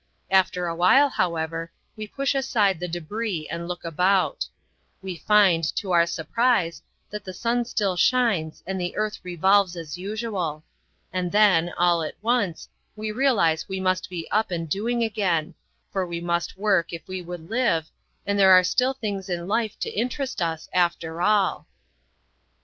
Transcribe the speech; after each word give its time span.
After 0.31 0.65
awhile, 0.65 1.09
how 1.09 1.35
ever, 1.35 1.71
we 1.95 2.07
push 2.07 2.33
aside 2.33 2.79
the 2.79 2.87
debris 2.87 3.47
and 3.51 3.67
look 3.67 3.83
about; 3.85 4.47
we 5.03 5.15
find, 5.15 5.63
to 5.75 5.91
our 5.91 6.07
surprise, 6.07 6.81
that 7.11 7.23
the 7.23 7.35
sun 7.35 7.65
still 7.65 7.95
shines 7.95 8.63
and 8.65 8.81
the 8.81 8.97
earth 8.97 9.19
revolves 9.21 9.75
as 9.75 9.99
usual; 9.99 10.63
and 11.13 11.31
then, 11.31 11.71
all 11.77 12.01
at 12.01 12.15
once, 12.23 12.67
we 12.95 13.11
realize 13.11 13.69
we 13.69 13.79
must 13.79 14.09
be 14.09 14.27
up 14.31 14.49
and 14.49 14.69
doing 14.71 15.03
again, 15.03 15.53
for 15.91 16.03
we 16.07 16.19
must 16.19 16.57
work 16.57 16.91
if 16.91 17.07
we 17.07 17.21
would 17.21 17.51
live, 17.51 17.91
and 18.25 18.39
there 18.39 18.53
are 18.53 18.63
still 18.63 18.93
things 18.93 19.29
in 19.29 19.47
life 19.47 19.77
to 19.81 19.89
interest 19.91 20.41
us 20.41 20.67
after 20.73 21.21
all. 21.21 21.67